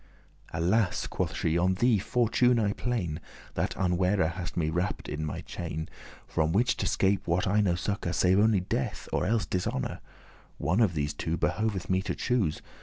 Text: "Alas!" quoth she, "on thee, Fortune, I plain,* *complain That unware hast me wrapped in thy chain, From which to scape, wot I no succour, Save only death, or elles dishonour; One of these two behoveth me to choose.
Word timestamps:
"Alas!" 0.51 1.05
quoth 1.05 1.35
she, 1.35 1.59
"on 1.59 1.75
thee, 1.75 1.99
Fortune, 1.99 2.57
I 2.57 2.73
plain,* 2.73 3.19
*complain 3.19 3.19
That 3.53 3.75
unware 3.77 4.29
hast 4.29 4.57
me 4.57 4.71
wrapped 4.71 5.07
in 5.07 5.27
thy 5.27 5.41
chain, 5.41 5.87
From 6.25 6.51
which 6.51 6.75
to 6.77 6.87
scape, 6.87 7.27
wot 7.27 7.45
I 7.45 7.61
no 7.61 7.75
succour, 7.75 8.11
Save 8.11 8.39
only 8.39 8.61
death, 8.61 9.07
or 9.13 9.27
elles 9.27 9.45
dishonour; 9.45 9.99
One 10.57 10.79
of 10.81 10.95
these 10.95 11.13
two 11.13 11.37
behoveth 11.37 11.87
me 11.87 12.01
to 12.01 12.15
choose. 12.15 12.63